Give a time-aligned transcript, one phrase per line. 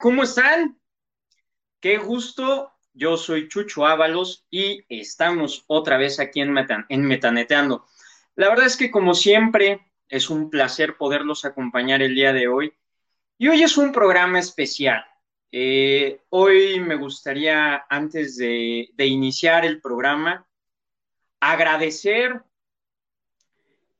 [0.00, 0.80] ¿Cómo están?
[1.78, 2.72] Qué gusto.
[2.94, 7.84] Yo soy Chucho Ábalos y estamos otra vez aquí en, Metaneteando.
[8.34, 12.72] La verdad es que como siempre es un placer poderlos acompañar el día de hoy.
[13.36, 15.04] Y hoy es un programa especial.
[15.52, 20.46] Eh, hoy me gustaría, antes de iniciar el programa,
[21.40, 22.42] agradecer,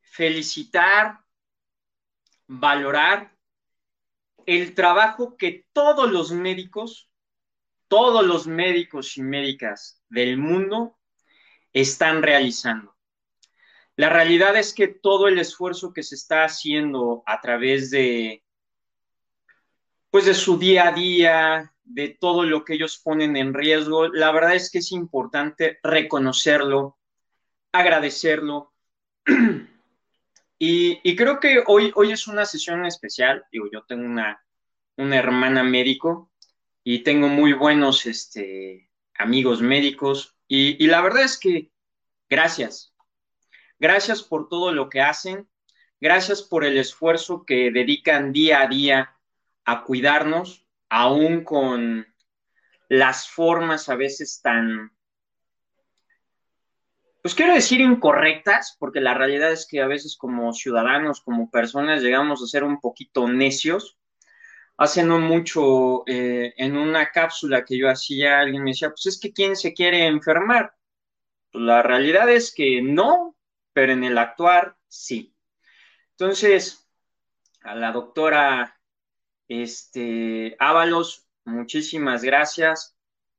[0.00, 1.20] felicitar,
[2.46, 3.38] valorar
[4.46, 7.10] el trabajo que todos los médicos,
[7.88, 10.98] todos los médicos y médicas del mundo
[11.72, 12.96] están realizando.
[13.96, 18.42] La realidad es que todo el esfuerzo que se está haciendo a través de,
[20.10, 24.30] pues de su día a día, de todo lo que ellos ponen en riesgo, la
[24.32, 26.98] verdad es que es importante reconocerlo,
[27.72, 28.72] agradecerlo.
[30.62, 33.46] Y, creo que hoy, hoy es una sesión especial.
[33.50, 34.44] Digo, yo tengo una,
[34.98, 36.30] una hermana médico
[36.84, 40.36] y tengo muy buenos este, amigos médicos.
[40.46, 41.70] Y, y la verdad es que
[42.28, 42.94] gracias.
[43.78, 45.48] Gracias por todo lo que hacen.
[45.98, 49.16] Gracias por el esfuerzo que dedican día a día
[49.64, 52.06] a cuidarnos, aún con
[52.90, 54.92] las formas a veces tan,
[57.22, 62.02] pues quiero decir incorrectas, porque la realidad es que a veces como ciudadanos, como personas,
[62.02, 63.98] llegamos a ser un poquito necios.
[64.78, 69.20] Hace no mucho, eh, en una cápsula que yo hacía, alguien me decía, pues es
[69.20, 70.74] que ¿quién se quiere enfermar?
[71.52, 73.36] Pues la realidad es que no,
[73.74, 75.34] pero en el actuar sí.
[76.12, 76.88] Entonces,
[77.62, 78.80] a la doctora
[79.48, 82.96] este, Ábalos, muchísimas gracias.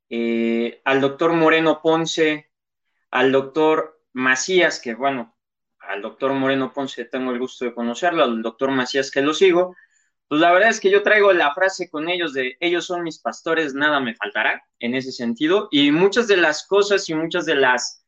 [0.10, 2.51] Eh, al doctor Moreno Ponce,
[3.12, 5.36] al doctor Macías, que bueno,
[5.80, 9.76] al doctor Moreno Ponce tengo el gusto de conocerlo, al doctor Macías que lo sigo,
[10.28, 13.20] pues la verdad es que yo traigo la frase con ellos de ellos son mis
[13.20, 17.56] pastores, nada me faltará en ese sentido, y muchas de las cosas y muchas de
[17.56, 18.06] las,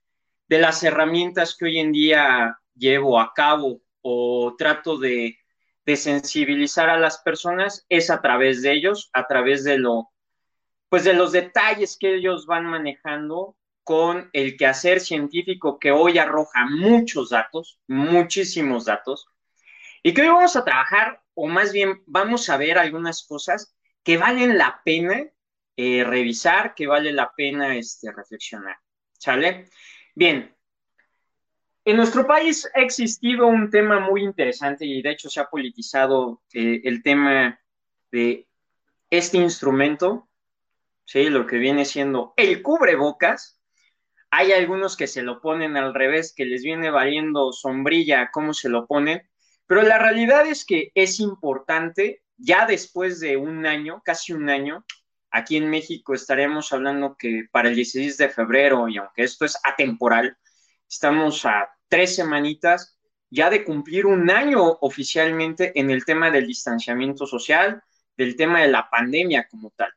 [0.47, 5.38] de las herramientas que hoy en día llevo a cabo o trato de,
[5.85, 10.09] de sensibilizar a las personas es a través de ellos, a través de lo,
[10.88, 16.66] pues de los detalles que ellos van manejando con el quehacer científico que hoy arroja
[16.66, 19.28] muchos datos, muchísimos datos,
[20.02, 24.18] y que hoy vamos a trabajar, o más bien vamos a ver algunas cosas que
[24.18, 25.26] valen la pena
[25.76, 28.78] eh, revisar, que vale la pena este, reflexionar.
[29.18, 29.70] ¿Sale?
[30.14, 30.54] Bien.
[31.86, 36.42] En nuestro país ha existido un tema muy interesante y de hecho se ha politizado
[36.54, 37.60] eh, el tema
[38.12, 38.48] de
[39.10, 40.30] este instrumento,
[41.06, 41.30] ¿sí?
[41.30, 43.60] lo que viene siendo el cubrebocas,
[44.36, 48.68] hay algunos que se lo ponen al revés, que les viene valiendo sombrilla cómo se
[48.68, 49.22] lo ponen,
[49.68, 54.86] pero la realidad es que es importante, ya después de un año, casi un año,
[55.30, 59.56] aquí en México estaremos hablando que para el 16 de febrero, y aunque esto es
[59.64, 60.36] atemporal,
[60.90, 62.98] estamos a tres semanitas
[63.30, 67.84] ya de cumplir un año oficialmente en el tema del distanciamiento social,
[68.18, 69.94] del tema de la pandemia como tal.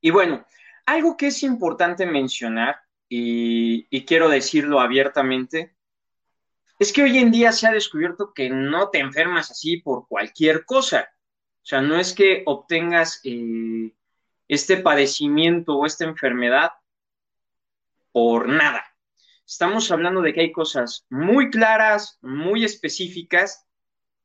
[0.00, 0.46] Y bueno,
[0.86, 2.76] algo que es importante mencionar
[3.12, 5.74] y, quiero decirlo abiertamente,
[6.78, 10.64] es que hoy en día se ha descubierto que no te enfermas así por cualquier
[10.64, 11.10] cosa.
[11.56, 13.92] O sea, no es que obtengas eh,
[14.46, 16.70] este padecimiento o esta enfermedad
[18.12, 18.84] por nada.
[19.44, 23.66] Estamos hablando de que hay cosas muy claras, muy específicas,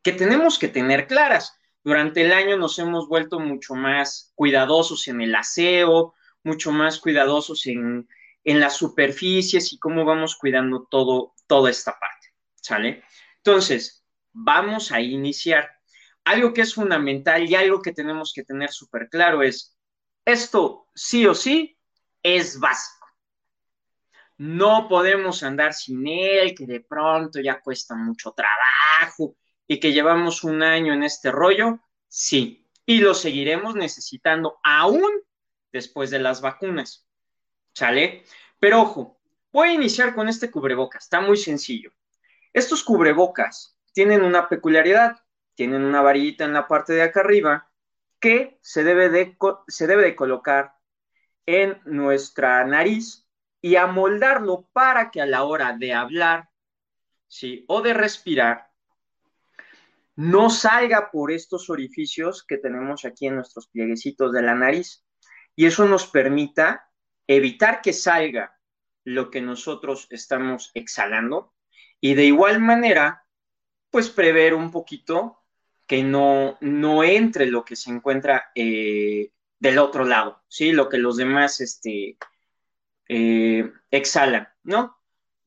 [0.03, 1.57] que tenemos que tener claras.
[1.84, 6.13] Durante el año nos hemos vuelto mucho más cuidadosos en el aseo,
[6.44, 8.07] mucho más cuidadosos en,
[8.45, 13.03] en las superficies y cómo vamos cuidando todo, toda esta parte, ¿sale?
[13.38, 15.69] Entonces, vamos a iniciar.
[16.24, 19.77] Algo que es fundamental y algo que tenemos que tener súper claro es,
[20.24, 21.77] esto sí o sí
[22.24, 23.07] es básico.
[24.38, 29.36] No podemos andar sin él, que de pronto ya cuesta mucho trabajo
[29.68, 35.09] y que llevamos un año en este rollo, sí, y lo seguiremos necesitando aún
[35.71, 37.07] después de las vacunas.
[37.75, 38.24] ¿Sale?
[38.57, 39.19] Pero ojo,
[39.51, 41.92] voy a iniciar con este cubrebocas, está muy sencillo.
[42.54, 45.18] Estos cubrebocas tienen una peculiaridad,
[45.56, 47.69] tienen una varillita en la parte de acá arriba
[48.19, 49.38] que se debe de,
[49.68, 50.75] se debe de colocar
[51.45, 53.27] en nuestra nariz
[53.62, 56.50] y amoldarlo para que a la hora de hablar
[57.28, 57.66] ¿sí?
[57.68, 58.71] o de respirar
[60.16, 65.06] no salga por estos orificios que tenemos aquí en nuestros plieguecitos de la nariz.
[65.57, 66.84] Y eso nos permita
[67.27, 68.60] evitar que salga
[69.04, 71.54] lo que nosotros estamos exhalando
[72.01, 73.25] y de igual manera,
[73.89, 75.44] pues prever un poquito
[75.88, 80.72] que no, no entre lo que se encuentra eh, del otro lado, ¿sí?
[80.72, 82.18] Lo que los demás este,
[83.07, 84.98] eh, exhalan, ¿no?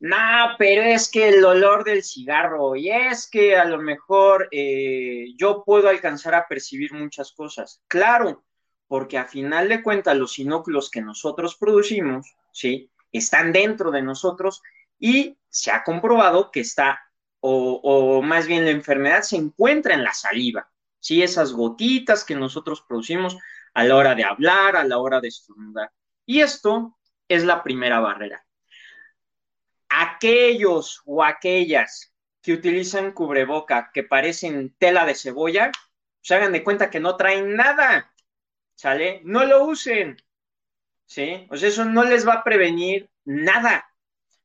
[0.01, 0.17] No,
[0.59, 5.65] pero es que el olor del cigarro, y es que a lo mejor eh, yo
[5.65, 7.83] puedo alcanzar a percibir muchas cosas.
[7.89, 8.45] Claro,
[8.89, 12.91] porque a final de cuentas los inóculos que nosotros producimos, ¿sí?
[13.13, 14.63] Están dentro de nosotros
[14.99, 17.01] y se ha comprobado que está,
[17.41, 21.23] o, más bien la enfermedad se encuentra en la saliva, ¿sí?
[21.23, 23.37] Esas gotitas que nosotros producimos
[23.75, 25.93] a la hora de hablar, a la hora de estornudar.
[26.27, 26.99] Y esto
[27.29, 28.45] es la primera barrera
[29.89, 32.13] aquellos o aquellas
[32.43, 35.71] que utilizan cubreboca que parecen tela de cebolla,
[36.21, 38.13] se hagan de cuenta que no traen nada,
[38.79, 39.21] ¿sale?
[39.25, 40.17] No lo usen,
[41.05, 41.49] ¿sí?
[41.51, 43.93] O sea, eso no les va a prevenir nada.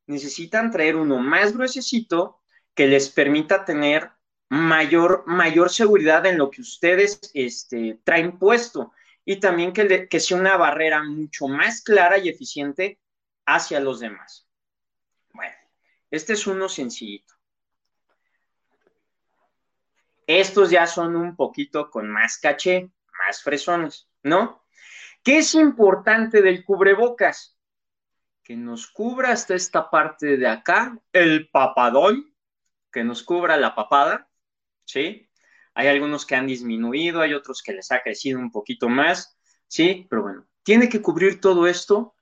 [0.07, 2.41] Necesitan traer uno más gruesecito
[2.73, 4.09] que les permita tener
[4.49, 8.91] mayor, mayor seguridad en lo que ustedes este, traen puesto
[9.23, 12.99] y también que, que sea una barrera mucho más clara y eficiente
[13.45, 14.47] hacia los demás.
[16.09, 17.33] Este es uno sencillito.
[20.27, 22.91] Estos ya son un poquito con más caché,
[23.25, 24.65] más fresones, ¿no?
[25.23, 27.57] ¿Qué es importante del cubrebocas?
[28.43, 32.35] Que nos cubra hasta esta parte de acá, el papadón,
[32.91, 34.29] que nos cubra la papada,
[34.85, 35.29] ¿sí?
[35.75, 39.37] Hay algunos que han disminuido, hay otros que les ha crecido un poquito más,
[39.67, 40.07] ¿sí?
[40.09, 42.15] Pero bueno, tiene que cubrir todo esto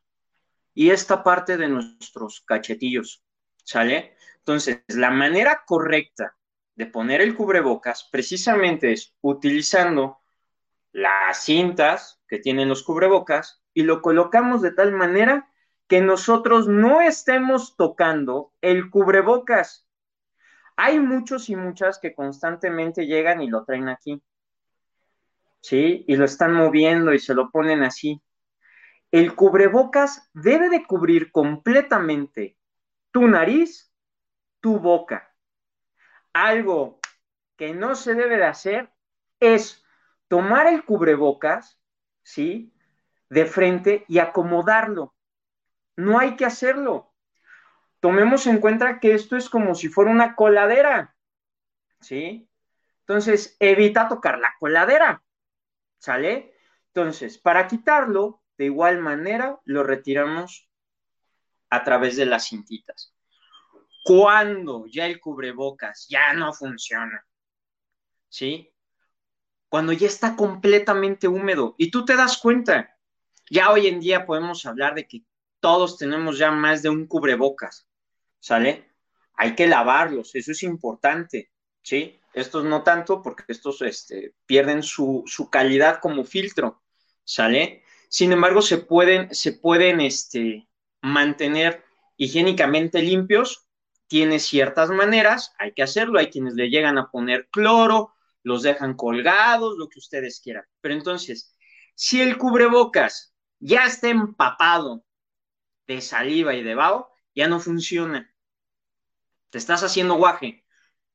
[0.73, 3.23] y esta parte de nuestros cachetillos.
[3.63, 4.15] ¿Sale?
[4.37, 6.35] Entonces, la manera correcta
[6.75, 10.20] de poner el cubrebocas precisamente es utilizando
[10.91, 15.49] las cintas que tienen los cubrebocas y lo colocamos de tal manera
[15.87, 19.87] que nosotros no estemos tocando el cubrebocas.
[20.77, 24.21] Hay muchos y muchas que constantemente llegan y lo traen aquí.
[25.61, 26.05] ¿Sí?
[26.07, 28.21] Y lo están moviendo y se lo ponen así.
[29.11, 32.57] El cubrebocas debe de cubrir completamente
[33.11, 33.93] tu nariz,
[34.61, 35.35] tu boca.
[36.33, 36.99] Algo
[37.57, 38.89] que no se debe de hacer
[39.41, 39.80] es
[40.31, 41.77] tomar el cubrebocas,
[42.23, 42.73] ¿sí?
[43.29, 45.13] De frente y acomodarlo.
[45.97, 47.13] No hay que hacerlo.
[47.99, 51.17] Tomemos en cuenta que esto es como si fuera una coladera,
[51.99, 52.49] ¿sí?
[53.01, 55.21] Entonces, evita tocar la coladera,
[55.97, 56.55] ¿sale?
[56.87, 60.69] Entonces, para quitarlo, de igual manera, lo retiramos
[61.69, 63.13] a través de las cintitas.
[64.05, 67.27] Cuando ya el cubrebocas ya no funciona,
[68.29, 68.70] ¿sí?
[69.71, 72.97] Cuando ya está completamente húmedo y tú te das cuenta,
[73.49, 75.23] ya hoy en día podemos hablar de que
[75.61, 77.87] todos tenemos ya más de un cubrebocas,
[78.41, 78.91] ¿sale?
[79.33, 82.19] Hay que lavarlos, eso es importante, ¿sí?
[82.33, 86.81] Estos no tanto porque estos este, pierden su, su, calidad como filtro,
[87.23, 87.85] ¿sale?
[88.09, 90.67] Sin embargo, se pueden, se pueden este,
[91.01, 91.81] mantener
[92.17, 93.69] higiénicamente limpios,
[94.07, 98.13] tiene ciertas maneras, hay que hacerlo, hay quienes le llegan a poner cloro,
[98.43, 100.65] los dejan colgados, lo que ustedes quieran.
[100.81, 101.55] Pero entonces,
[101.95, 105.05] si el cubrebocas ya está empapado
[105.87, 108.33] de saliva y de vaho, ya no funciona.
[109.49, 110.65] Te estás haciendo guaje.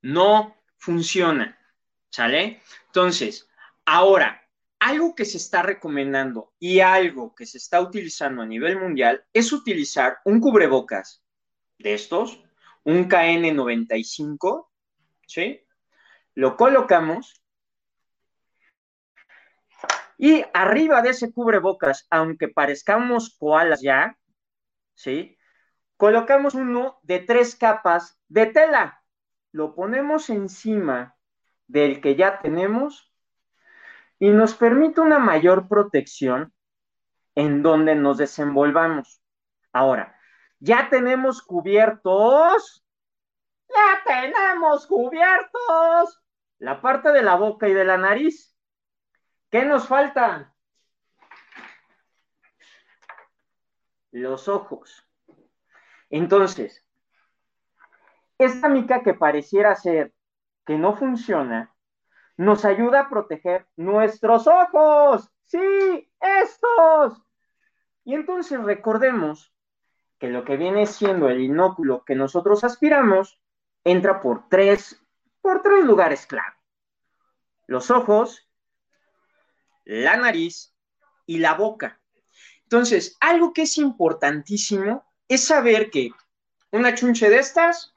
[0.02, 1.58] No funciona.
[2.10, 2.62] ¿Sale?
[2.86, 3.48] Entonces,
[3.84, 4.46] ahora,
[4.78, 9.52] algo que se está recomendando y algo que se está utilizando a nivel mundial es
[9.52, 11.22] utilizar un cubrebocas
[11.78, 12.42] de estos,
[12.84, 14.68] un KN95,
[15.26, 15.65] ¿sí?
[16.36, 17.42] Lo colocamos
[20.18, 24.18] y arriba de ese cubrebocas, aunque parezcamos koalas ya,
[24.94, 25.38] ¿sí?
[25.96, 29.02] Colocamos uno de tres capas de tela.
[29.50, 31.16] Lo ponemos encima
[31.68, 33.10] del que ya tenemos
[34.18, 36.52] y nos permite una mayor protección
[37.34, 39.22] en donde nos desenvolvamos.
[39.72, 40.20] Ahora,
[40.58, 42.84] ya tenemos cubiertos,
[43.70, 46.22] ya tenemos cubiertos
[46.58, 48.56] la parte de la boca y de la nariz.
[49.50, 50.54] ¿Qué nos falta?
[54.10, 55.06] Los ojos.
[56.10, 56.84] Entonces,
[58.38, 60.12] esta mica que pareciera ser
[60.64, 61.74] que no funciona,
[62.36, 65.30] nos ayuda a proteger nuestros ojos.
[65.44, 67.22] Sí, estos.
[68.04, 69.52] Y entonces recordemos
[70.18, 73.40] que lo que viene siendo el inóculo que nosotros aspiramos
[73.84, 75.00] entra por tres,
[75.46, 76.56] por tres lugares clave.
[77.68, 78.48] Los ojos,
[79.84, 80.74] la nariz
[81.24, 82.00] y la boca.
[82.64, 86.10] Entonces, algo que es importantísimo es saber que
[86.72, 87.94] una chunche de estas,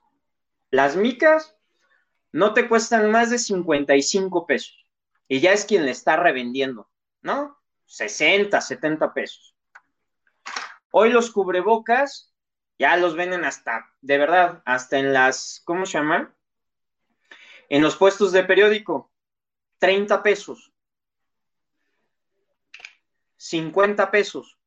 [0.69, 1.55] las micas,
[2.31, 4.85] no te cuestan más de 55 pesos.
[5.27, 6.87] Y ya es quien le está revendiendo,
[7.23, 7.57] ¿no?
[7.87, 9.55] 60, 70 pesos.
[10.91, 12.31] Hoy los cubrebocas
[12.77, 16.31] ya los venden hasta, de verdad, hasta en las, ¿cómo se llaman?
[17.69, 19.11] En los puestos de periódico,
[19.77, 20.73] 30 pesos.
[23.38, 24.59] 50 pesos,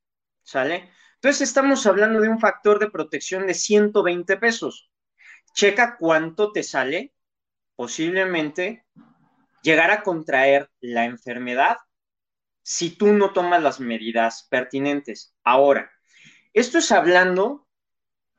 [0.42, 0.90] ¿sale?
[1.16, 4.90] Entonces estamos hablando de un factor de protección de 120 pesos.
[5.54, 7.12] Checa cuánto te sale
[7.76, 8.87] posiblemente
[9.62, 11.76] llegar a contraer la enfermedad
[12.62, 15.35] si tú no tomas las medidas pertinentes.
[15.44, 15.90] Ahora,
[16.52, 17.68] esto es hablando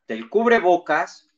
[0.08, 1.29] del cubrebocas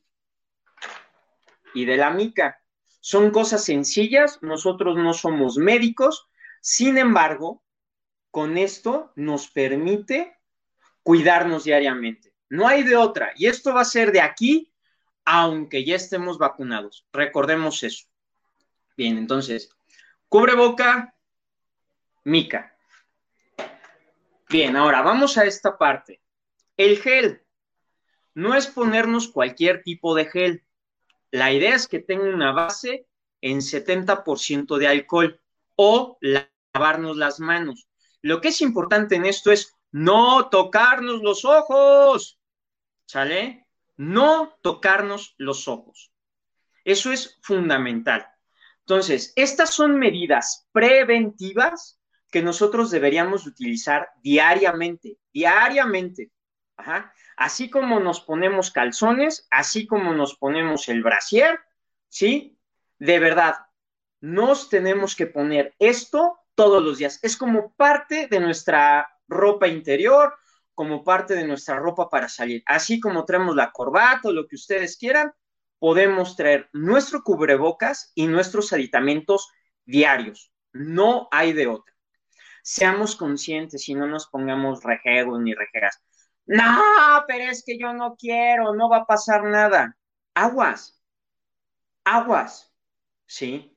[1.74, 2.60] y de la mica.
[3.06, 6.28] Son cosas sencillas, nosotros no somos médicos,
[6.60, 7.62] sin embargo,
[8.32, 10.36] con esto nos permite
[11.04, 12.34] cuidarnos diariamente.
[12.48, 13.30] No hay de otra.
[13.36, 14.74] Y esto va a ser de aquí,
[15.24, 17.06] aunque ya estemos vacunados.
[17.12, 18.08] Recordemos eso.
[18.96, 19.70] Bien, entonces,
[20.28, 21.14] cubreboca,
[22.24, 22.76] mica.
[24.48, 26.20] Bien, ahora vamos a esta parte.
[26.76, 27.40] El gel.
[28.34, 30.65] No es ponernos cualquier tipo de gel.
[31.30, 33.06] La idea es que tenga una base
[33.40, 35.40] en 70% de alcohol
[35.74, 37.88] o lavarnos las manos.
[38.22, 42.38] Lo que es importante en esto es no tocarnos los ojos.
[43.06, 43.66] ¿Sale?
[43.96, 46.12] No tocarnos los ojos.
[46.84, 48.26] Eso es fundamental.
[48.80, 56.30] Entonces, estas son medidas preventivas que nosotros deberíamos utilizar diariamente, diariamente.
[57.36, 61.58] Así como nos ponemos calzones, así como nos ponemos el brasier,
[62.08, 62.58] ¿sí?
[62.98, 63.56] De verdad,
[64.20, 67.18] nos tenemos que poner esto todos los días.
[67.22, 70.34] Es como parte de nuestra ropa interior,
[70.74, 72.62] como parte de nuestra ropa para salir.
[72.66, 75.32] Así como traemos la corbata o lo que ustedes quieran,
[75.78, 79.50] podemos traer nuestro cubrebocas y nuestros aditamentos
[79.84, 80.52] diarios.
[80.72, 81.94] No hay de otra.
[82.62, 86.02] Seamos conscientes y no nos pongamos rejegos ni rejegas.
[86.46, 89.96] No, pero es que yo no quiero, no va a pasar nada.
[90.34, 91.02] Aguas,
[92.04, 92.72] aguas,
[93.26, 93.76] ¿sí?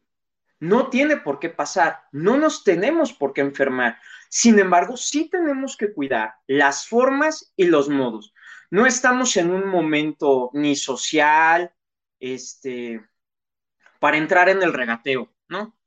[0.60, 3.98] No tiene por qué pasar, no nos tenemos por qué enfermar.
[4.30, 8.34] Sin embargo, sí tenemos que cuidar las formas y los modos.
[8.70, 11.74] No estamos en un momento ni social,
[12.20, 13.02] este,
[14.00, 15.78] para entrar en el regateo, ¿no?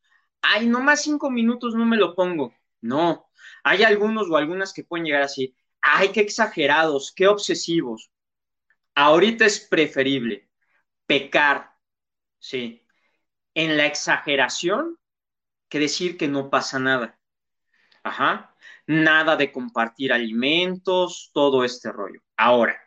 [0.41, 2.55] Ay, nomás cinco minutos no me lo pongo.
[2.81, 3.29] No,
[3.63, 8.11] hay algunos o algunas que pueden llegar así ay, qué exagerados, qué obsesivos.
[8.95, 10.49] Ahorita es preferible
[11.07, 11.75] pecar,
[12.39, 12.87] sí,
[13.55, 14.99] en la exageración
[15.69, 17.19] que decir que no pasa nada.
[18.03, 18.55] Ajá.
[18.87, 22.21] Nada de compartir alimentos, todo este rollo.
[22.37, 22.81] Ahora,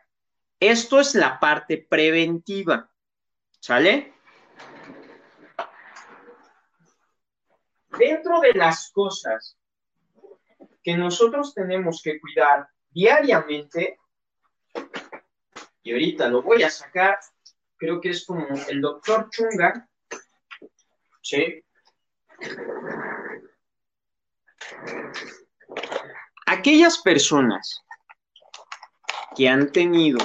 [0.60, 2.90] esto es la parte preventiva.
[3.60, 4.14] ¿Sale?
[7.98, 9.56] Dentro de las cosas
[10.82, 14.00] que nosotros tenemos que cuidar diariamente,
[15.82, 17.18] y ahorita lo voy a sacar,
[17.76, 19.86] creo que es como el doctor Chunga,
[21.20, 21.62] ¿sí?
[26.46, 27.84] Aquellas personas
[29.36, 30.18] que han tenido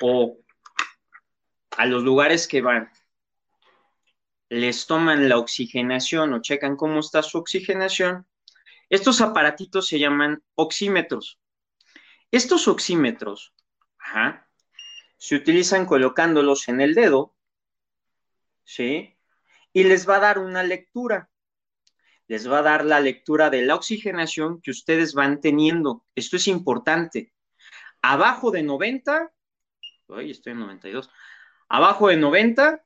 [0.00, 0.38] o
[1.76, 2.90] a los lugares que van,
[4.48, 8.26] les toman la oxigenación o checan cómo está su oxigenación,
[8.92, 11.40] estos aparatitos se llaman oxímetros.
[12.30, 13.54] Estos oxímetros
[15.16, 17.34] se utilizan colocándolos en el dedo,
[18.64, 19.16] ¿sí?
[19.72, 21.30] Y les va a dar una lectura.
[22.26, 26.04] Les va a dar la lectura de la oxigenación que ustedes van teniendo.
[26.14, 27.32] Esto es importante.
[28.02, 29.32] Abajo de 90,
[30.10, 31.08] ay, estoy en 92,
[31.70, 32.84] abajo de 90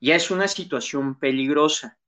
[0.00, 1.98] ya es una situación peligrosa.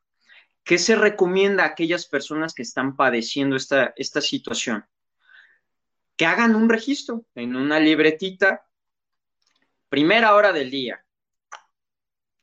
[0.65, 4.87] ¿Qué se recomienda a aquellas personas que están padeciendo esta, esta situación?
[6.17, 8.67] Que hagan un registro en una libretita,
[9.89, 11.05] primera hora del día,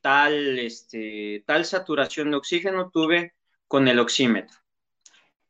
[0.02, 3.36] tal, este, tal saturación de oxígeno tuve
[3.68, 4.58] con el oxímetro,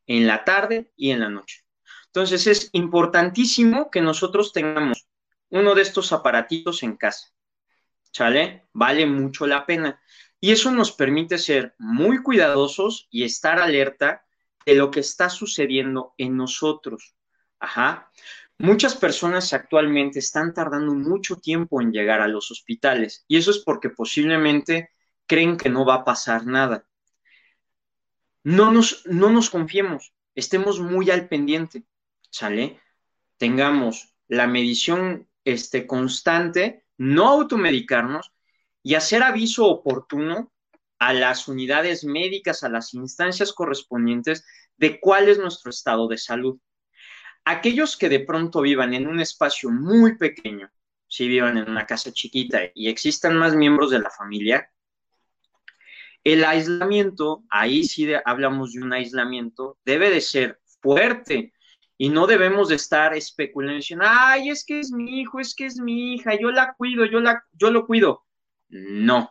[0.07, 1.65] en la tarde y en la noche.
[2.07, 5.07] Entonces es importantísimo que nosotros tengamos
[5.49, 7.31] uno de estos aparatitos en casa.
[8.11, 8.67] ¿sale?
[8.73, 10.01] Vale mucho la pena.
[10.41, 14.25] Y eso nos permite ser muy cuidadosos y estar alerta
[14.65, 17.15] de lo que está sucediendo en nosotros.
[17.59, 18.11] Ajá.
[18.57, 23.59] Muchas personas actualmente están tardando mucho tiempo en llegar a los hospitales y eso es
[23.59, 24.89] porque posiblemente
[25.27, 26.87] creen que no va a pasar nada.
[28.43, 31.83] No nos, no nos confiemos, estemos muy al pendiente,
[32.31, 32.79] ¿sale?
[33.37, 38.31] Tengamos la medición este, constante, no automedicarnos
[38.83, 40.51] y hacer aviso oportuno
[40.99, 44.45] a las unidades médicas, a las instancias correspondientes
[44.77, 46.59] de cuál es nuestro estado de salud.
[47.43, 50.69] Aquellos que de pronto vivan en un espacio muy pequeño,
[51.07, 54.69] si vivan en una casa chiquita y existan más miembros de la familia,
[56.23, 61.53] el aislamiento, ahí sí hablamos de un aislamiento, debe de ser fuerte
[61.97, 65.79] y no debemos de estar especulando ay, es que es mi hijo, es que es
[65.79, 68.23] mi hija, yo la cuido, yo, la, yo lo cuido.
[68.71, 69.29] No,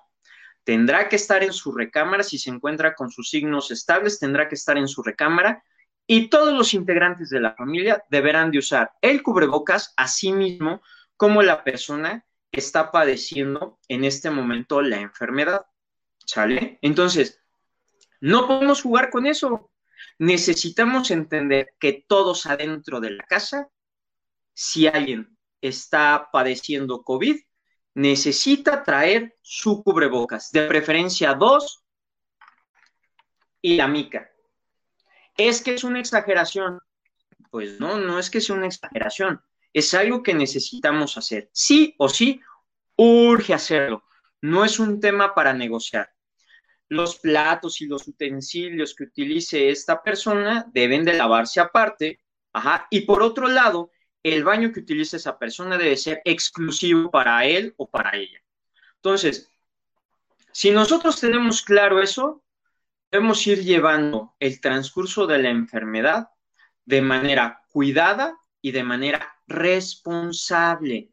[0.64, 4.54] tendrá que estar en su recámara, si se encuentra con sus signos estables, tendrá que
[4.54, 5.64] estar en su recámara
[6.06, 10.82] y todos los integrantes de la familia deberán de usar el cubrebocas a sí mismo
[11.16, 15.66] como la persona que está padeciendo en este momento la enfermedad.
[16.26, 16.78] ¿Sale?
[16.82, 17.40] Entonces,
[18.20, 19.70] no podemos jugar con eso.
[20.18, 23.68] Necesitamos entender que todos adentro de la casa,
[24.52, 27.40] si alguien está padeciendo COVID,
[27.94, 31.82] necesita traer su cubrebocas, de preferencia dos
[33.60, 34.30] y la mica.
[35.36, 36.80] ¿Es que es una exageración?
[37.50, 39.40] Pues no, no es que sea una exageración.
[39.72, 41.50] Es algo que necesitamos hacer.
[41.52, 42.40] Sí o sí,
[42.96, 44.04] urge hacerlo.
[44.42, 46.10] No es un tema para negociar.
[46.88, 52.20] Los platos y los utensilios que utilice esta persona deben de lavarse aparte.
[52.52, 52.86] Ajá.
[52.90, 53.90] Y por otro lado,
[54.22, 58.42] el baño que utilice esa persona debe ser exclusivo para él o para ella.
[58.96, 59.48] Entonces,
[60.52, 62.42] si nosotros tenemos claro eso,
[63.10, 66.28] debemos ir llevando el transcurso de la enfermedad
[66.84, 71.10] de manera cuidada y de manera responsable.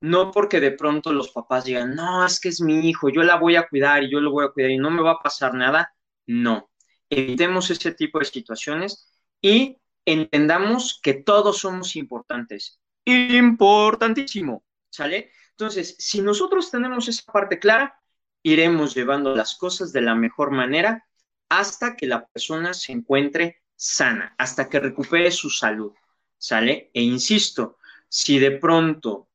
[0.00, 3.36] No porque de pronto los papás digan, no, es que es mi hijo, yo la
[3.36, 5.54] voy a cuidar y yo lo voy a cuidar y no me va a pasar
[5.54, 5.94] nada.
[6.26, 6.70] No,
[7.08, 12.80] evitemos ese tipo de situaciones y entendamos que todos somos importantes.
[13.04, 15.30] Importantísimo, ¿sale?
[15.50, 18.00] Entonces, si nosotros tenemos esa parte clara,
[18.42, 21.06] iremos llevando las cosas de la mejor manera
[21.48, 25.92] hasta que la persona se encuentre sana, hasta que recupere su salud,
[26.38, 26.90] ¿sale?
[26.94, 29.28] E insisto, si de pronto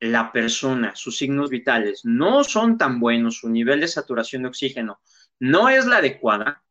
[0.00, 5.00] la persona, sus signos vitales no son tan buenos, su nivel de saturación de oxígeno
[5.38, 6.62] no es la adecuada,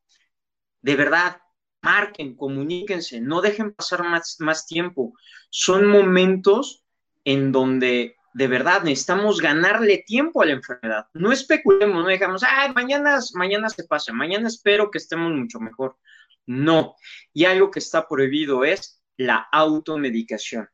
[0.82, 1.42] de verdad,
[1.86, 5.14] marquen, comuníquense, no dejen pasar más, tiempo.
[5.50, 6.84] Son momentos
[7.24, 11.08] en donde de verdad necesitamos ganarle tiempo a la enfermedad.
[11.14, 15.98] No especulemos, no digamos, ah, mañana, mañana se pasa, mañana espero que estemos mucho mejor.
[16.46, 16.96] No.
[17.34, 20.68] Y algo que está prohibido es la automedicación.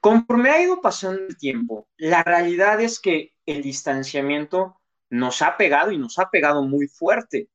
[0.00, 4.78] Conforme ha ido pasando el tiempo, la realidad es que el distanciamiento
[5.10, 7.48] nos ha pegado y nos ha pegado muy fuerte,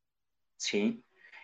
[0.57, 1.02] ¿sí?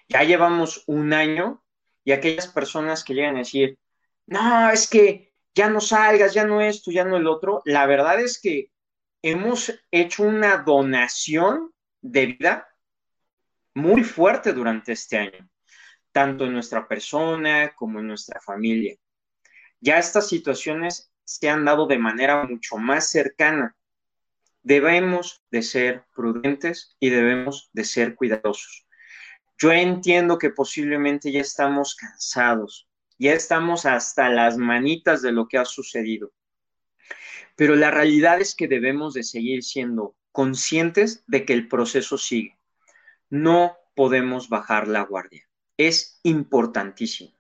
[0.10, 1.63] Ya llevamos un año
[2.04, 3.78] y aquellas personas que llegan a decir,
[4.26, 7.62] no, es que ya no salgas, ya no esto, ya no el otro.
[7.65, 8.72] La verdad es que
[9.22, 12.67] hemos hecho una donación de vida
[13.74, 15.50] muy fuerte durante este año,
[16.12, 18.95] tanto en nuestra persona como en nuestra familia.
[19.80, 23.76] Ya estas situaciones se han dado de manera mucho más cercana.
[24.63, 28.88] Debemos de ser prudentes y debemos de ser cuidadosos.
[29.60, 35.58] Yo entiendo que posiblemente ya estamos cansados, ya estamos hasta las manitas de lo que
[35.58, 36.32] ha sucedido.
[37.58, 42.58] Pero la realidad es que debemos de seguir siendo conscientes de que el proceso sigue.
[43.30, 45.45] No podemos bajar la guardia.
[45.76, 47.38] Es importantísimo.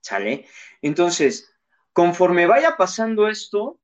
[0.00, 0.46] ¿Sale?
[0.82, 1.52] Entonces,
[1.92, 3.80] conforme vaya pasando esto,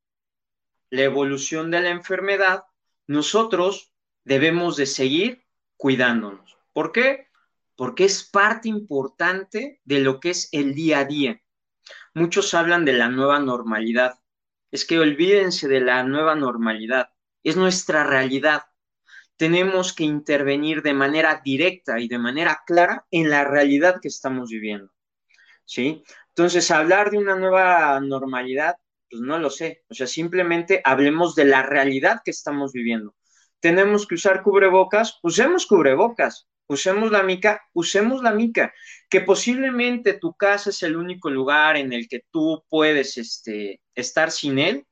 [0.89, 2.63] la evolución de la enfermedad,
[3.09, 3.93] nosotros
[4.23, 5.45] debemos de seguir
[5.77, 6.57] cuidándonos.
[6.73, 7.32] ¿Por qué?
[7.77, 11.41] Porque es parte importante de lo que es el día a día.
[12.15, 14.19] Muchos hablan de la nueva normalidad.
[14.71, 17.09] Es que olvídense de la nueva normalidad.
[17.43, 18.63] Es nuestra realidad.
[19.37, 24.51] Tenemos que intervenir de manera directa y de manera clara en la realidad que estamos
[24.51, 24.93] viviendo.
[25.65, 26.05] ¿Sí?
[26.29, 28.77] Entonces, hablar de una nueva normalidad,
[29.11, 29.85] pues no lo sé.
[29.89, 33.15] O sea, simplemente hablemos de la realidad que estamos viviendo.
[33.61, 38.73] Tenemos que usar cubrebocas, usemos cubrebocas usemos la mica, usemos la mica,
[39.09, 44.31] que posiblemente tu casa es el único lugar en el que tú puedes este, estar
[44.31, 44.87] sin él,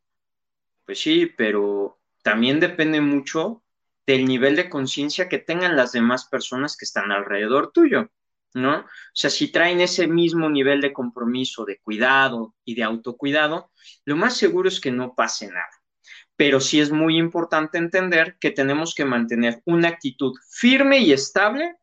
[0.84, 3.62] pues sí, pero también depende mucho
[4.06, 8.10] del nivel de conciencia que tengan las demás personas que están alrededor tuyo,
[8.54, 8.80] ¿no?
[8.80, 13.70] O sea, si traen ese mismo nivel de compromiso, de cuidado y de autocuidado,
[14.04, 15.79] lo más seguro es que no pase nada.
[16.40, 21.76] Pero sí es muy importante entender que tenemos que mantener una actitud firme y estable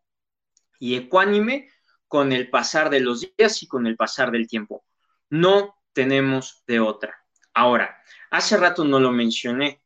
[0.79, 1.69] y ecuánime
[2.07, 4.83] con el pasar de los días y con el pasar del tiempo.
[5.29, 7.23] No tenemos de otra.
[7.53, 9.83] Ahora, hace rato no lo mencioné,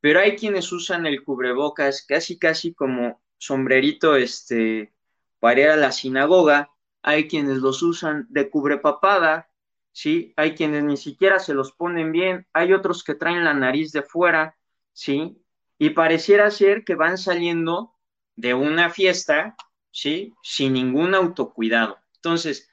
[0.00, 4.94] pero hay quienes usan el cubrebocas casi, casi como sombrerito este,
[5.40, 6.70] para ir a la sinagoga,
[7.02, 9.50] hay quienes los usan de cubrepapada,
[9.94, 10.34] ¿sí?
[10.36, 14.02] Hay quienes ni siquiera se los ponen bien, hay otros que traen la nariz de
[14.02, 14.58] fuera,
[14.92, 15.40] ¿sí?
[15.78, 17.94] Y pareciera ser que van saliendo
[18.34, 19.56] de una fiesta,
[19.92, 20.34] ¿sí?
[20.42, 21.98] Sin ningún autocuidado.
[22.16, 22.68] Entonces,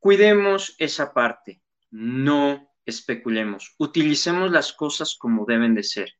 [0.00, 6.14] cuidemos esa parte, no especulemos, utilicemos las cosas como deben de ser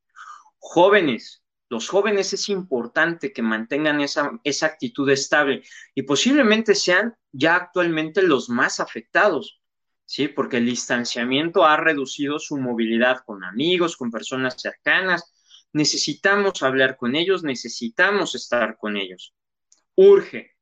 [0.58, 5.62] jóvenes, los jóvenes es importante que mantengan esa, esa actitud estable
[5.94, 9.62] y posiblemente sean ya actualmente los más afectados,
[10.04, 10.28] ¿sí?
[10.28, 15.32] Porque el distanciamiento ha reducido su movilidad con amigos, con personas cercanas.
[15.72, 19.34] Necesitamos hablar con ellos, necesitamos estar con ellos.
[19.96, 20.52] Urge,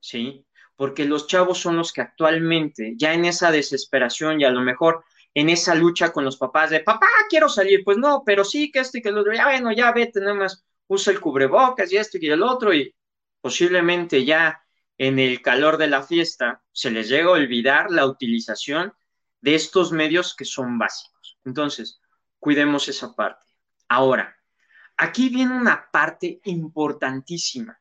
[0.00, 0.46] ¿sí?
[0.76, 5.04] Porque los chavos son los que actualmente, ya en esa desesperación y a lo mejor
[5.34, 8.80] en esa lucha con los papás de, papá, quiero salir, pues no, pero sí, que
[8.80, 11.96] esto y que lo otro, ya bueno, ya vete, nada más usa el cubrebocas y
[11.96, 12.94] esto y el otro, y
[13.40, 14.61] posiblemente ya
[15.02, 18.92] en el calor de la fiesta se les llega a olvidar la utilización
[19.40, 21.40] de estos medios que son básicos.
[21.44, 22.00] Entonces,
[22.38, 23.44] cuidemos esa parte.
[23.88, 24.36] Ahora,
[24.96, 27.80] aquí viene una parte importantísima,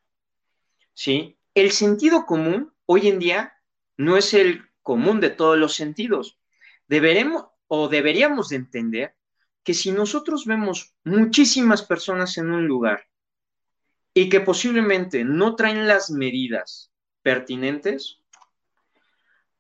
[0.95, 1.37] ¿sí?
[1.53, 3.53] El sentido común hoy en día
[3.97, 6.39] no es el común de todos los sentidos
[6.87, 9.15] deberemos o deberíamos de entender
[9.63, 13.05] que si nosotros vemos muchísimas personas en un lugar
[14.11, 16.90] y que posiblemente no traen las medidas
[17.21, 18.19] pertinentes,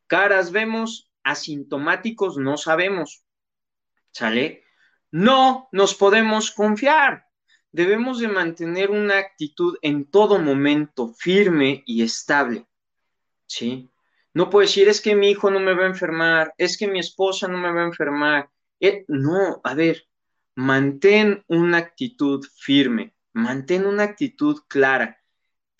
[0.07, 3.23] caras vemos, asintomáticos no sabemos,
[4.11, 4.63] ¿sale?
[5.11, 7.27] No nos podemos confiar.
[7.71, 12.65] Debemos de mantener una actitud en todo momento firme y estable,
[13.45, 13.89] ¿sí?
[14.33, 16.99] No puedo decir, es que mi hijo no me va a enfermar, es que mi
[16.99, 18.49] esposa no me va a enfermar.
[18.79, 20.07] Eh, no, a ver,
[20.55, 25.20] mantén una actitud firme, mantén una actitud clara.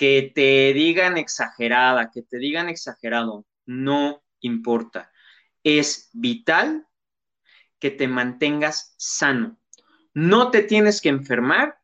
[0.02, 5.12] Que te digan exagerada, que te digan exagerado, no importa.
[5.64, 6.88] Es vital
[7.78, 9.60] que te mantengas sano.
[10.16, 11.78] No te tienes que enfermar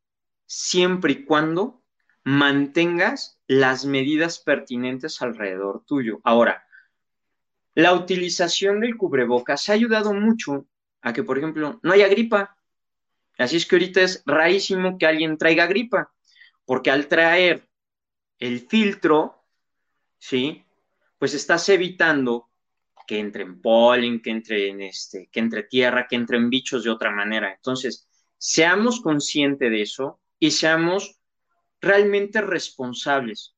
[0.47, 1.83] siempre y cuando
[2.23, 6.19] mantengas las medidas pertinentes alrededor tuyo.
[6.23, 6.65] Ahora,
[7.75, 10.65] la utilización del cubrebocas ha ayudado mucho
[11.03, 12.57] a que, por ejemplo, no haya gripa.
[13.37, 16.11] Así es que ahorita es rarísimo que alguien traiga gripa,
[16.65, 17.66] porque al traer
[18.39, 19.43] el filtro,
[20.17, 20.65] ¿sí?
[21.17, 22.49] Pues estás evitando
[23.07, 26.89] que entre en polen, que entre en este, que entre tierra, que entren bichos de
[26.89, 27.53] otra manera.
[27.53, 31.19] Entonces, seamos conscientes de eso y seamos
[31.81, 33.55] realmente responsables,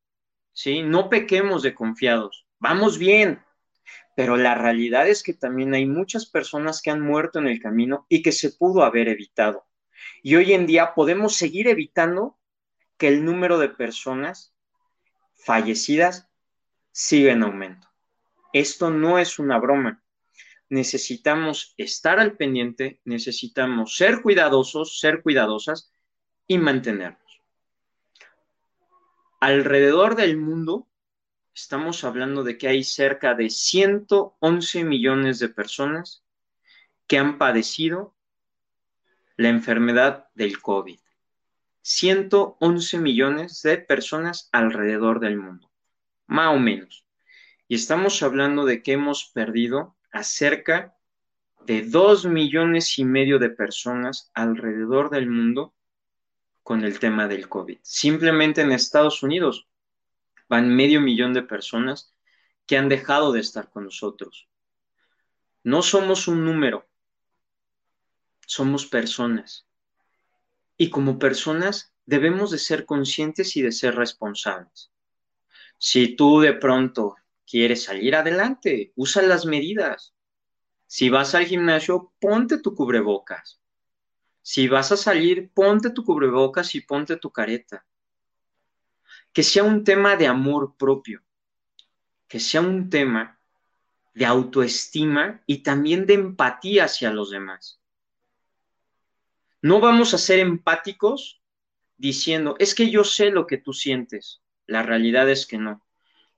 [0.53, 0.83] ¿sí?
[0.83, 3.41] No pequemos de confiados, vamos bien,
[4.15, 8.05] pero la realidad es que también hay muchas personas que han muerto en el camino
[8.09, 9.65] y que se pudo haber evitado.
[10.21, 12.37] Y hoy en día podemos seguir evitando
[12.97, 14.53] que el número de personas
[15.43, 16.29] fallecidas
[16.91, 17.87] siga en aumento.
[18.53, 20.03] Esto no es una broma.
[20.69, 25.91] Necesitamos estar al pendiente, necesitamos ser cuidadosos, ser cuidadosas
[26.47, 27.41] y mantenernos.
[29.39, 30.87] Alrededor del mundo,
[31.53, 36.23] estamos hablando de que hay cerca de 111 millones de personas
[37.07, 38.15] que han padecido
[39.37, 40.99] la enfermedad del COVID.
[41.91, 45.71] 111 millones de personas alrededor del mundo,
[46.27, 47.03] más o menos.
[47.67, 50.95] Y estamos hablando de que hemos perdido a cerca
[51.65, 55.73] de 2 millones y medio de personas alrededor del mundo
[56.61, 57.79] con el tema del COVID.
[57.81, 59.67] Simplemente en Estados Unidos
[60.47, 62.13] van medio millón de personas
[62.67, 64.47] que han dejado de estar con nosotros.
[65.63, 66.87] No somos un número,
[68.45, 69.68] somos personas.
[70.81, 74.91] Y como personas debemos de ser conscientes y de ser responsables.
[75.77, 80.13] Si tú de pronto quieres salir adelante, usa las medidas.
[80.87, 83.59] Si vas al gimnasio, ponte tu cubrebocas.
[84.41, 87.85] Si vas a salir, ponte tu cubrebocas y ponte tu careta.
[89.33, 91.21] Que sea un tema de amor propio,
[92.29, 93.37] que sea un tema
[94.13, 97.81] de autoestima y también de empatía hacia los demás.
[99.61, 101.41] No vamos a ser empáticos
[101.97, 104.41] diciendo, es que yo sé lo que tú sientes.
[104.65, 105.85] La realidad es que no.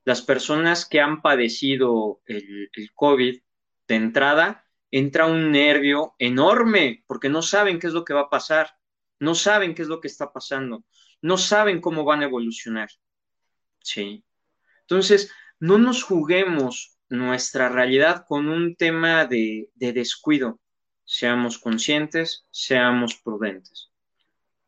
[0.04, 3.40] Las personas que han padecido el, COVID
[3.88, 8.30] de entrada, entra un nervio enorme porque no saben qué es lo que va a
[8.30, 8.72] pasar,
[9.20, 10.84] no saben qué es lo que está pasando,
[11.22, 12.90] no saben cómo van a evolucionar.
[13.80, 14.24] Sí.
[14.82, 20.61] Entonces, no nos juguemos nuestra realidad con un tema de descuido.
[21.14, 23.92] Seamos conscientes, seamos prudentes.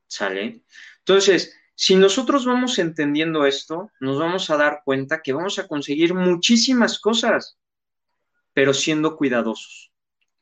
[0.08, 0.62] ¿Sale?
[1.00, 6.14] Entonces, si nosotros vamos entendiendo esto, nos vamos a dar cuenta que vamos a conseguir
[6.14, 7.58] muchísimas cosas,
[8.52, 9.94] pero siendo cuidadosos,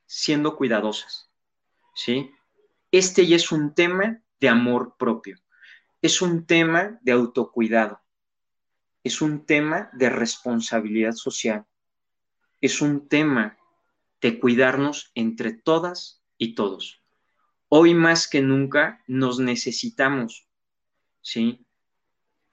[0.08, 1.30] siendo cuidadosas.
[1.94, 2.32] ¿Sí?
[2.90, 5.38] Este ya es un tema de amor propio,
[6.02, 8.02] es un tema de autocuidado,
[9.04, 11.64] es un tema de responsabilidad social,
[12.60, 13.56] es un tema
[14.22, 17.02] de cuidarnos entre todas y todos.
[17.68, 20.48] Hoy más que nunca nos necesitamos,
[21.22, 21.66] ¿sí?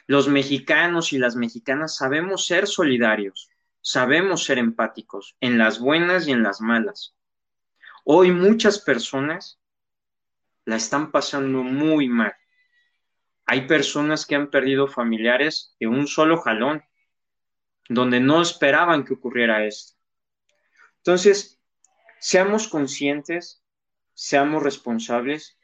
[0.06, 3.50] Los mexicanos y las mexicanas sabemos ser solidarios,
[3.82, 7.14] sabemos ser empáticos en las buenas y en las malas.
[8.04, 9.60] Hoy muchas personas
[10.64, 12.34] la están pasando muy mal.
[13.44, 16.82] Hay personas que han perdido familiares de un solo jalón,
[17.88, 19.98] donde no esperaban que ocurriera esto.
[20.98, 21.57] Entonces,
[22.20, 23.62] seamos conscientes,
[24.14, 25.58] seamos responsables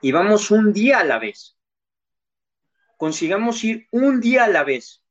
[0.00, 1.56] y vamos un día a la vez.
[2.96, 5.02] Consigamos ir un día a la vez.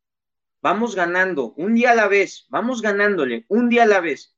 [0.62, 4.38] Vamos ganando, un día a la vez, vamos ganándole, un día a la vez.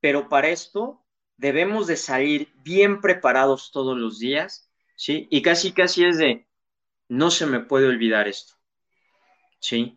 [0.00, 5.28] Pero para esto debemos de salir bien preparados todos los días, ¿sí?
[5.30, 6.48] Y casi, casi es de,
[7.08, 8.54] no se me puede olvidar esto,
[9.60, 9.96] ¿sí?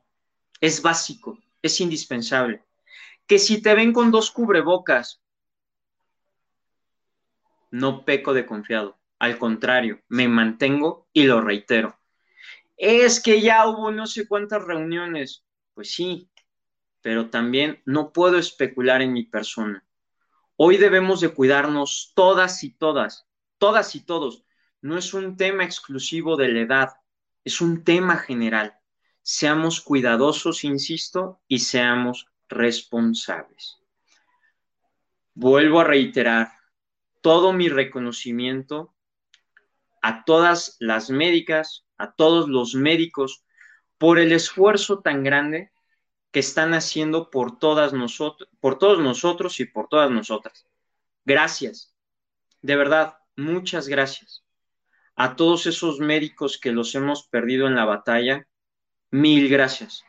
[0.61, 2.63] Es básico, es indispensable.
[3.25, 5.22] Que si te ven con dos cubrebocas,
[7.73, 11.99] no peco de confiado, al contrario, me mantengo y lo reitero.
[12.77, 16.29] Es que ya hubo no sé cuántas reuniones, pues sí,
[17.01, 19.83] pero también no puedo especular en mi persona
[20.55, 24.45] Hoy debemos de cuidarnos todas y todas, todas y todos.
[24.81, 26.89] No es un tema exclusivo de la edad,
[27.43, 28.75] es un tema general.
[29.23, 33.79] Seamos cuidadosos, insisto, y seamos responsables.
[35.33, 36.51] Vuelvo a reiterar
[37.23, 38.93] todo mi reconocimiento
[40.01, 43.45] a todas las médicas, a todos los médicos,
[43.97, 45.71] por el esfuerzo tan grande
[46.31, 50.67] que están haciendo por todas nosotros, por todos nosotros y por todas nosotras.
[51.23, 51.95] Gracias.
[52.61, 54.43] De verdad, muchas gracias.
[55.15, 58.45] A todos esos médicos que los hemos perdido en la batalla,
[59.11, 60.03] mil gracias.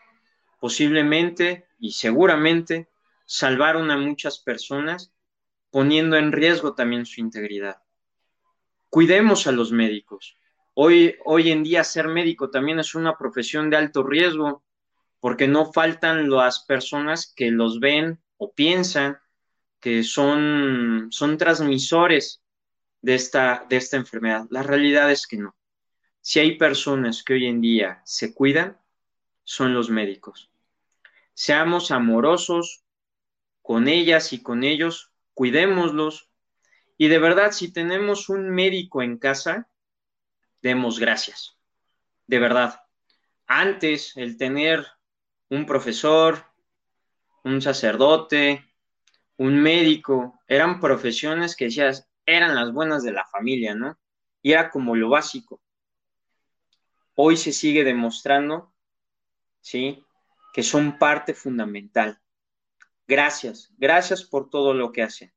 [0.59, 2.88] Posiblemente y seguramente
[3.24, 5.13] salvaron a muchas personas
[5.75, 7.79] poniendo en riesgo también su integridad.
[8.91, 10.39] Cuidemos a los médicos.
[10.73, 14.63] Hoy, hoy en día ser médico también es una profesión de alto riesgo
[15.19, 19.19] porque no faltan las personas que los ven o piensan
[19.81, 22.41] que son, son transmisores
[23.03, 24.47] de esta, de esta enfermedad.
[24.51, 25.57] La realidad es que no.
[26.21, 28.79] Si hay personas que hoy en día se cuidan,
[29.43, 30.53] son los médicos.
[31.33, 32.85] Seamos amorosos
[33.61, 36.31] con ellas y con ellos, cuidémoslos.
[36.97, 39.68] Y de verdad, si tenemos un médico en casa,
[40.62, 41.59] demos gracias.
[42.27, 42.81] De verdad.
[43.47, 44.87] Antes, el tener
[45.51, 46.47] un profesor,
[47.44, 48.64] un sacerdote,
[49.37, 53.99] un médico, eran profesiones que decías, eran las buenas de la familia, ¿no?
[54.40, 55.61] Y era como lo básico.
[57.14, 58.73] Hoy se sigue demostrando,
[59.61, 60.05] ¿sí?
[60.53, 62.20] Que son parte fundamental.
[63.07, 65.33] Gracias, gracias por todo lo que hacen.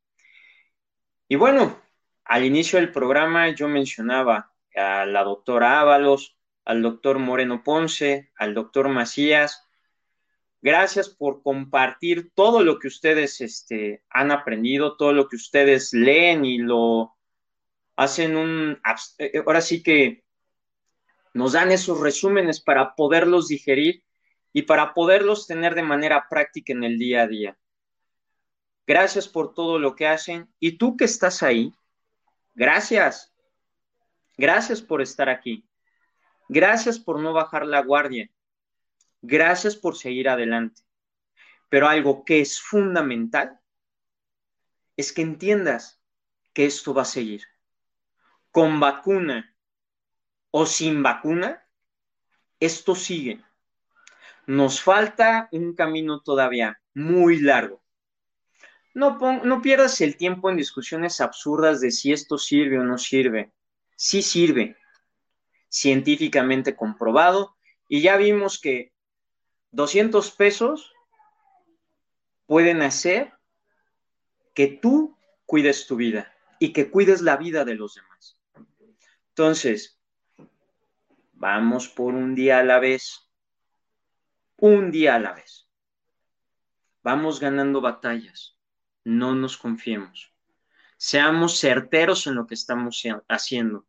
[1.27, 1.81] Y bueno,
[2.23, 8.53] al inicio del programa yo mencionaba a la doctora Ábalos, al doctor Moreno Ponce, al
[8.53, 9.67] doctor Macías,
[10.61, 16.45] Gracias por compartir todo lo que ustedes este, han aprendido, todo lo que ustedes leen
[16.45, 17.15] y lo
[17.95, 18.81] hacen un...
[19.19, 20.23] Eh, ahora sí que
[21.33, 24.03] nos dan esos resúmenes para poderlos digerir
[24.57, 27.55] y para poderlos tener de manera práctica en el día a día.
[28.87, 30.51] Gracias por todo lo que hacen.
[30.59, 31.71] Y tú que estás ahí,
[32.55, 33.31] gracias.
[34.35, 35.69] Gracias por estar aquí.
[36.49, 38.31] Gracias por no bajar la guardia.
[39.21, 40.81] Gracias por seguir adelante.
[41.69, 43.59] Pero algo que es fundamental
[44.95, 46.01] es que entiendas
[46.53, 47.43] que esto va a seguir.
[48.49, 49.55] Con vacuna
[50.49, 51.63] o sin vacuna,
[52.59, 53.43] esto sigue.
[54.47, 57.83] Nos falta un camino todavía muy largo.
[58.93, 63.51] No, no pierdas el tiempo en discusiones absurdas de si esto sirve o no sirve.
[63.95, 64.77] sí sirve,
[65.69, 67.55] científicamente comprobado,
[67.89, 68.93] y ya vimos que
[69.71, 70.93] 200 pesos
[72.45, 73.33] pueden hacer
[74.53, 78.39] que tú cuides tu vida y que cuides la vida de los demás.
[79.29, 79.99] Entonces,
[81.33, 83.26] vamos por un día a la vez,
[84.57, 85.67] un día a la vez.
[87.03, 88.57] Vamos ganando batallas,
[89.03, 90.33] no nos confiemos.
[90.97, 93.85] Seamos certeros en lo que estamos haciendo.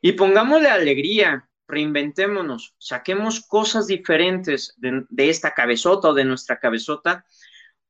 [0.00, 7.26] Y pongámosle alegría, reinventémonos, saquemos cosas diferentes de, esta cabezota o de nuestra cabezota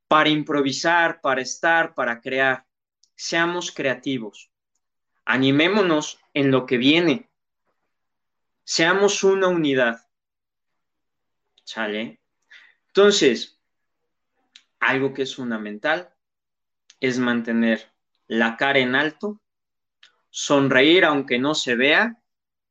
[0.08, 2.64] para improvisar, para estar, para crear.
[3.14, 4.50] Seamos creativos.
[5.24, 7.30] Animémonos en lo que viene.
[8.64, 10.05] Seamos una unidad.
[11.66, 12.20] ¿Sale?
[12.86, 13.60] Entonces,
[14.78, 16.14] algo que es fundamental
[17.00, 17.92] es mantener
[18.28, 19.42] la cara en alto,
[20.30, 22.22] sonreír aunque no se vea,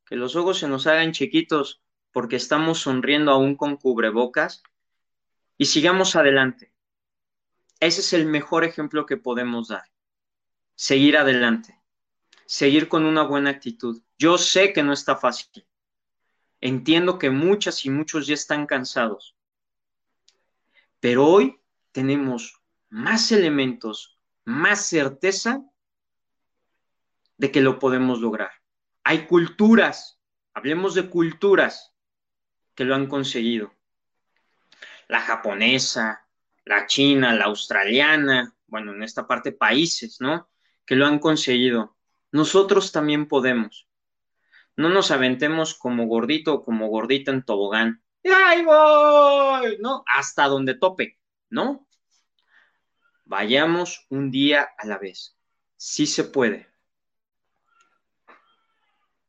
[0.05, 4.63] que los ojos se nos hagan chiquitos porque estamos sonriendo aún con cubrebocas
[5.57, 6.71] y sigamos adelante.
[7.81, 9.91] Ese es el mejor ejemplo que podemos dar.
[10.73, 11.81] Seguir adelante,
[12.45, 14.01] seguir con una buena actitud.
[14.17, 15.67] Yo sé que no está fácil.
[16.61, 19.35] Entiendo que muchas y muchos ya están cansados.
[20.99, 21.59] Pero hoy
[21.91, 25.63] tenemos más elementos, más certeza
[27.37, 28.51] de que lo podemos lograr.
[29.03, 30.19] Hay culturas,
[30.53, 31.93] hablemos de culturas
[32.73, 33.73] que lo han conseguido.
[35.07, 36.27] La japonesa,
[36.65, 40.49] la china, la australiana, bueno, en esta parte países, ¿no?
[40.85, 41.95] Que lo han conseguido.
[42.31, 43.87] Nosotros también podemos.
[44.77, 48.03] No nos aventemos como gordito o como gordita en tobogán.
[48.23, 49.77] ¡Ay, voy!
[49.79, 50.03] ¿No?
[50.13, 51.87] Hasta donde tope, ¿no?
[53.23, 55.37] Vayamos un día a la vez.
[55.77, 56.67] Sí se puede.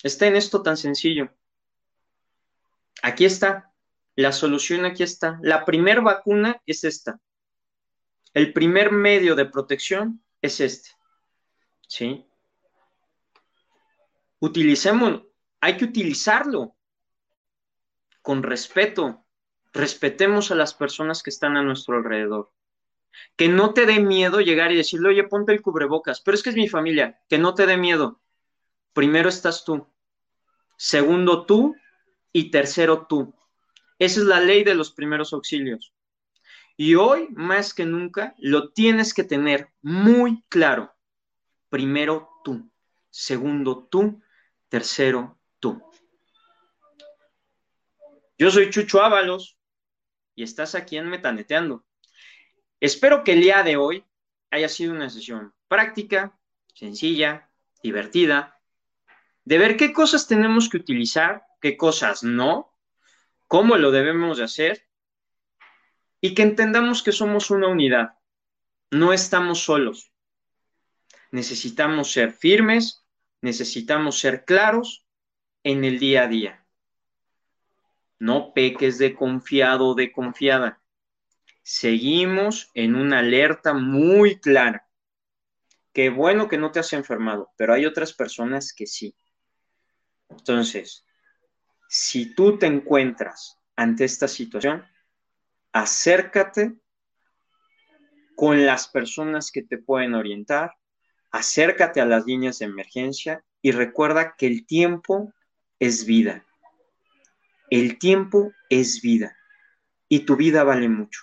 [0.02, 1.30] Está en esto tan sencillo.
[3.02, 3.72] Aquí está.
[4.14, 5.38] La solución aquí está.
[5.42, 7.20] La primer vacuna es esta.
[8.32, 10.90] El primer medio de protección es este.
[11.88, 12.26] ¿Sí?
[14.38, 15.22] Utilicemos,
[15.60, 16.76] hay que utilizarlo
[18.22, 19.24] con respeto.
[19.72, 22.52] Respetemos a las personas que están a nuestro alrededor.
[23.36, 26.50] Que no te dé miedo llegar y decirle, oye, ponte el cubrebocas, pero es que
[26.50, 28.20] es mi familia, que no te dé miedo.
[28.92, 29.86] Primero estás tú,
[30.76, 31.76] segundo tú
[32.32, 33.34] y tercero tú.
[33.98, 35.94] Esa es la ley de los primeros auxilios.
[36.76, 40.94] Y hoy, más que nunca, lo tienes que tener muy claro.
[41.70, 42.70] Primero tú,
[43.08, 44.20] segundo tú,
[44.68, 45.82] tercero tú.
[48.38, 49.56] Yo soy Chucho Ábalos
[50.34, 51.86] y estás aquí en Metaneteando.
[52.80, 54.04] Espero que el día de hoy
[54.50, 56.38] haya sido una sesión práctica,
[56.74, 57.48] sencilla,
[57.82, 58.60] divertida,
[59.46, 62.76] de ver qué cosas tenemos que utilizar, qué cosas no,
[63.46, 64.86] cómo lo debemos de hacer
[66.20, 68.18] y que entendamos que somos una unidad.
[68.90, 70.12] No estamos solos.
[71.30, 73.06] Necesitamos ser firmes,
[73.40, 75.06] necesitamos ser claros
[75.62, 76.65] en el día a día.
[78.18, 80.80] No peques de confiado o de confiada.
[81.62, 84.88] Seguimos en una alerta muy clara.
[85.92, 89.14] Qué bueno que no te has enfermado, pero hay otras personas que sí.
[90.28, 91.04] Entonces,
[91.88, 94.84] si tú te encuentras ante esta situación,
[95.72, 96.74] acércate
[98.34, 100.74] con las personas que te pueden orientar,
[101.30, 105.32] acércate a las líneas de emergencia y recuerda que el tiempo
[105.78, 106.44] es vida.
[107.70, 109.36] El tiempo es vida
[110.08, 111.22] y tu vida vale mucho.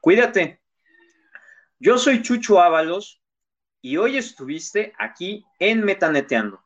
[0.00, 0.62] Cuídate.
[1.80, 3.22] Yo soy Chucho Ábalos
[3.80, 6.64] y hoy estuviste aquí en Metaneteando.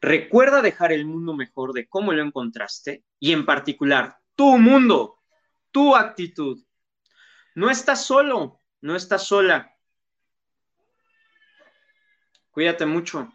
[0.00, 5.22] Recuerda dejar el mundo mejor de cómo lo encontraste y en particular tu mundo
[5.70, 6.62] tu actitud.
[7.54, 9.74] No estás solo, no estás sola.
[12.50, 13.32] Cuídate mucho.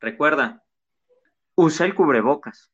[0.00, 0.62] Recuerda,
[1.56, 2.73] usa el cubrebocas.